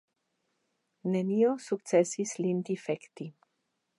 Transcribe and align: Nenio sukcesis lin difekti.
Nenio 1.15 1.51
sukcesis 1.67 2.35
lin 2.45 2.65
difekti. 2.71 3.31